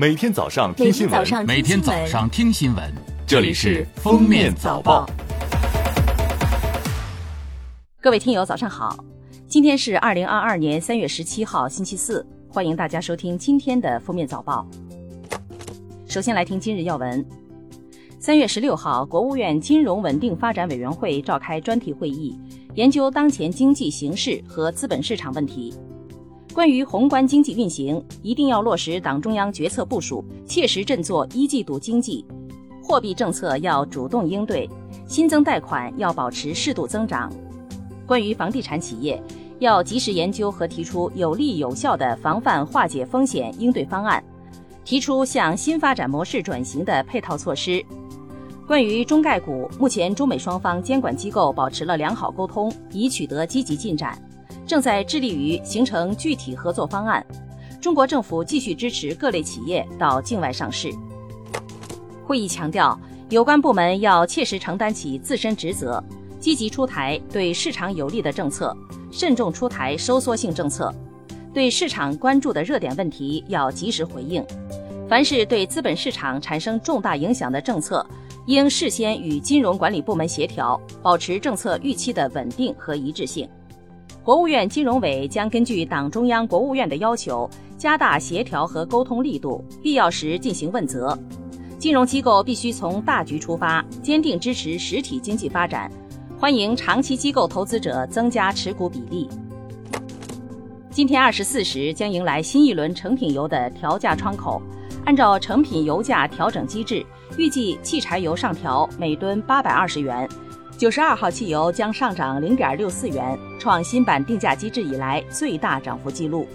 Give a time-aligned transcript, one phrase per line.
[0.00, 2.94] 每天早上听新闻，每天早上听新闻，
[3.26, 5.04] 这里是《封面早报》。
[8.00, 8.96] 各位听友，早上好！
[9.48, 14.64] 今天是二零二二年三月十七号，星期四，欢迎大家收听今天的《封面早报》。
[16.06, 17.26] 首先来听今日要闻。
[18.20, 22.38] 三月十六号，国务院金融稳定发展委员会召开专题会议，
[22.76, 25.74] 研究当前经济形势和资本市场问题。
[26.54, 32.24] 关于宏观经济运行，一定要落实党中央决策部署，切实振作一季度经济；
[32.82, 34.68] 货币政策要主动应对，
[35.06, 37.32] 新增贷款要保持适度增长。
[38.06, 39.22] 关于房地产企业，
[39.60, 44.22] 要及时研究和提出有利有效的防范化解风险应对方案，
[44.84, 47.84] 提出向新发展模式转型的配套措施。
[48.66, 54.20] 关于中概股，目前中美双方监管机构保持了良好沟通，已取得积极进展。
[54.68, 57.24] 正在致力于形成具体合作方案。
[57.80, 60.92] 中国政府继续支持各类企业到境外上市。
[62.26, 63.00] 会议强调，
[63.30, 66.02] 有关部门要切实承担起自身职责，
[66.38, 68.76] 积极出台对市场有利的政策，
[69.10, 70.94] 慎重出台收缩性政策。
[71.54, 74.44] 对市场关注的热点问题要及时回应。
[75.08, 78.06] 凡是对资本市场产生重大影响的政策，
[78.44, 83.48] 应事先与金融管理部门协调，保持政策预期的稳定和一致性。
[84.28, 87.48] 国务院金融委将根据党中央、国务院的要求，
[87.78, 91.18] 加大协调和沟通力度，必要时进行问责。
[91.78, 95.90] 金融机构必须从大局出发，坚定支持实体经济发展，
[96.38, 99.26] 欢迎长期机构投资者增加持股比例。
[100.90, 104.60] 今天二十四时将迎来新一轮成品油的调价窗口，
[105.06, 107.02] 按照成品油价调整机制，
[107.38, 110.28] 预计汽柴油上调每吨八百二十元。
[110.78, 116.46] 九十二号汽油将上涨零点六四元，创新版定价机制以来最大涨幅记录。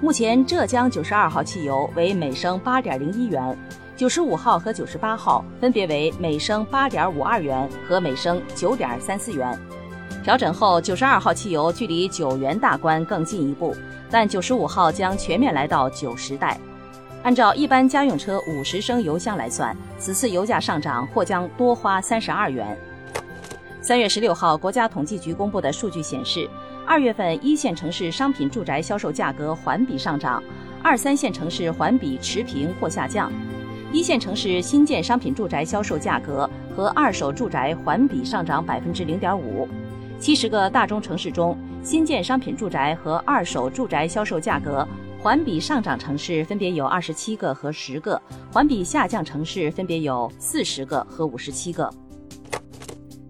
[0.00, 3.58] 目前，浙江九十二号汽油为每升八点零一元，
[3.96, 9.58] 九十五号和九十八号分别为每升八点五二元和每升九点三四元。
[10.22, 13.74] 调整后，九十二号汽油距离九元大关更进一步，
[14.08, 16.56] 但九十五号将全面来到九十代。
[17.24, 22.78] 按照一般家用车五十升油箱来算，此次油价上涨或将多花三十二元。
[23.88, 26.46] 三月十六号，国家统计局公布的数据显示，
[26.86, 30.42] 二月份一线城市商品住宅销售价格环比上涨，
[30.82, 33.32] 二三线城市环比持平或下降。
[33.90, 39.66] 一线城市新建商品住宅销售价格和二手住宅环比上涨百分之零点五。
[40.20, 44.86] 七十个大中城市中，新建商品住宅和二手住宅销售价格
[45.18, 48.20] 环比上涨城市分别有二十七个和十个，
[48.52, 51.90] 环比下降城市分别有四十个和五十七个。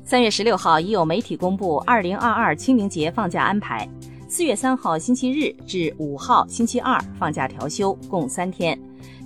[0.08, 3.86] 三月十六号，已有媒体公布二零二二清明节放假安排。
[4.26, 8.74] 四月三号星期日至五号星期二放假调休，共三天；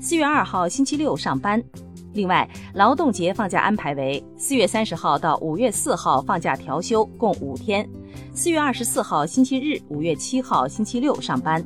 [0.01, 1.63] 四月二号星期六上班。
[2.15, 7.87] 另外，劳动节放假安排为四月三十号到五月四号放假调休，共五天；
[8.35, 11.65] 四月二十四号星期日、五月七号星期六上班。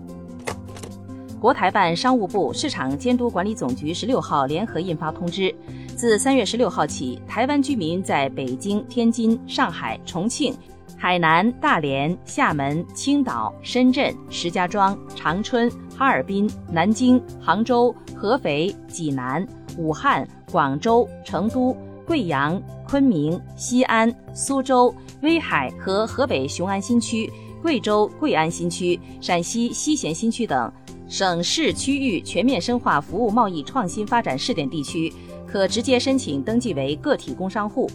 [1.41, 5.54] 国台办、商务部、市场监督管理总局十六号联合印发通知。
[5.97, 10.55] 自三月十六号起，台湾居民在北京、天津、上海、重庆、
[10.95, 19.45] 海南、大连、厦门、青岛、深圳、石家庄、长春、哈尔滨、南京、杭州、合肥、济南、
[19.79, 21.75] 武汉、广州、成都、
[22.07, 27.33] 贵阳、昆明、西安、苏州、威海和河北雄安新区、
[27.63, 30.71] 贵州贵安新区、陕西西咸新区等
[31.09, 35.12] 省市区域全面深化服务贸易创新发展试点地区。
[35.47, 37.89] 可直接申请登记为个体工商户，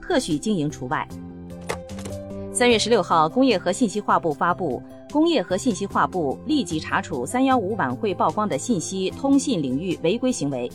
[0.00, 1.06] 特许经营除外。
[2.50, 4.82] 三月十六号，工业和信息化部发布，
[5.12, 10.68] 工业和信息化部立即查处“三幺五”晚会曝光的信息通信领域违规行为，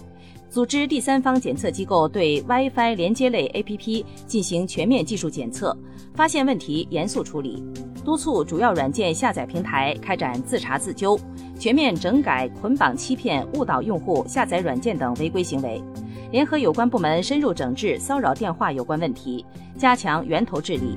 [0.53, 5.75] 组织第三方检测机构对 WiFi 连接类 APP 进行全面技术检测，
[6.13, 7.63] 发现问题严肃处理，
[8.05, 11.19] 督促主要软件下载平台开展自查自纠，
[11.57, 15.81] 全面整改捆绑欺骗、误导用户下载软件等违规行为。
[16.31, 19.43] 联合有关部门深入整治骚扰电话有关问题，
[19.75, 20.93] 加强源头治理。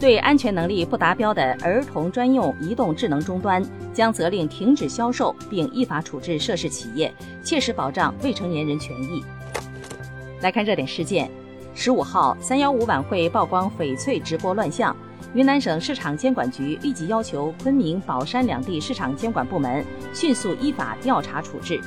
[0.00, 3.60] 对安全能力不达标的儿童专用移动智能终端，
[3.92, 7.12] 将责令停止销售，并依法处置涉事企业，
[7.42, 9.24] 切实保障未成年人权益。
[10.40, 11.28] 来看热点事件：
[11.74, 14.96] 十五号，三幺五晚会曝光翡翠直播乱象，
[15.34, 19.84] 云南省市场监管局立即要求昆明、保山两地市场监管部门
[20.14, 21.80] 迅速依法调查处置。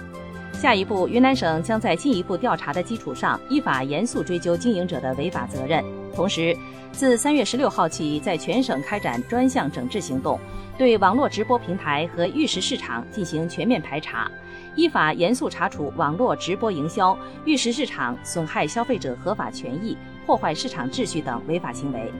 [0.52, 5.82] 下一步，云南省将在进一步调查的基础上，依法严肃追究经营者的违法责任。
[6.22, 6.56] 同时，
[6.92, 10.40] 自三月十六号起，在全省开展专项整治行动，
[10.78, 14.30] 对网络直播平台和玉石市场进行全面排查，
[14.76, 19.98] 依法严肃查处网络直播营销、玉石市场损害消费者合法权益、
[20.28, 22.12] 破坏市场秩序等违法行为。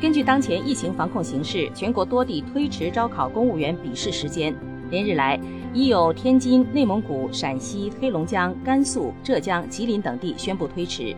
[0.00, 4.54] 根据当前疫情防控形势，全国多地推迟招考公务员笔试时间。
[4.90, 5.36] 连日来，
[5.72, 11.14] 已有天津、内蒙古、陕西、黑龙江、甘肃、浙江、吉林等地宣布推迟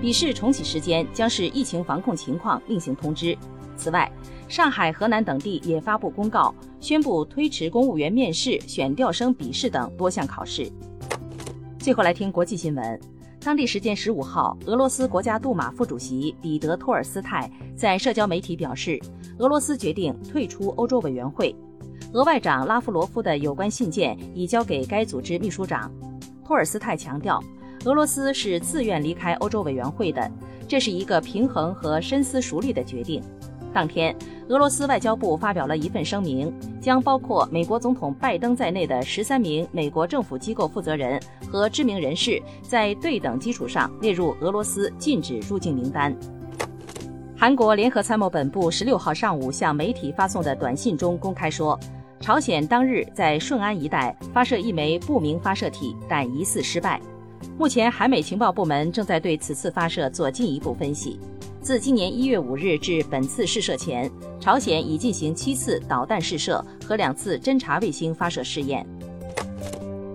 [0.00, 3.36] 笔试重启时间，将视疫情防控情况另行通知。
[3.76, 4.10] 此外，
[4.48, 10.70] 上海、河南等地也发布公告，宣布推迟公务员面试、选调生笔试等多项考试。
[11.80, 13.00] 最后来听国际新闻。
[13.40, 19.00] 当地时间十五号，俄罗斯国家杜马副主席彼得托尔斯泰在社交媒体表示，
[19.38, 21.54] 俄罗斯决定退出欧洲委员会。
[22.16, 25.92] 俄外长拉夫罗夫的有关信件已交给该组织秘书长。
[26.42, 27.44] 托尔斯泰强调，
[27.84, 30.30] 俄罗斯是自愿离开欧洲委员会的，
[30.66, 33.22] 这是一个平衡和深思熟虑的决定。
[33.70, 34.16] 当天，
[34.48, 41.20] 俄罗斯外交部发表了一份声明，将包括美国总统拜登在内的十三名美国政府机构负责人
[41.52, 46.16] 和知名人士在对等基础上列入俄罗斯禁止入境名单。
[47.36, 51.78] 韩国联合参谋本部十六号上午向媒体发送的短信中公开说，
[52.20, 57.00] 朝鲜当日在顺安一带发射一枚不明发射体，但疑似失败。
[57.56, 61.20] 目前，韩美情报部门正在对此次发射做进一步分析。
[61.60, 64.10] 自今年一月五日至本次试射前，
[64.40, 68.86] 朝鲜已进行七次导弹试射和两次侦察卫星发射试验。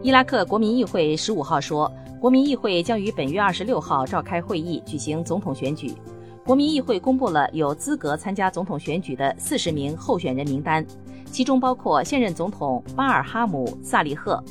[0.02, 5.94] 伊拉克国民议会十五号说，国民议会将于本月二十六号召开会议举行总统选举。
[6.44, 10.86] 国民议会公布了有资格参加总统选举的四十名候选人名单，
[11.32, 14.44] 其中包括现任总统巴尔哈姆·萨利赫、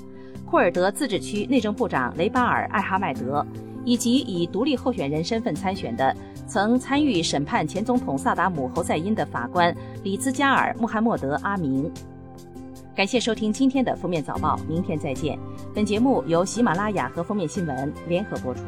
[0.44, 3.46] 库尔德自治区内政部长雷巴尔·艾哈迈德，
[3.84, 6.16] 以及以独立候选人身份参选的。
[6.46, 9.72] 曾参与审判前总统萨达姆侯赛因的法官
[10.02, 11.88] 里兹加尔穆罕默德阿明。
[12.96, 15.38] 感谢收听今天的封面早报，明天再见。
[15.72, 18.62] 本节目由喜马拉雅和封面新闻联合播出。